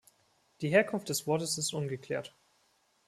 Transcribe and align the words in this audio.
Die 0.61 0.69
Herkunft 0.69 1.09
des 1.09 1.27
Wortes 1.27 1.59
ist 1.59 1.75
ungeklärt. 1.75 2.33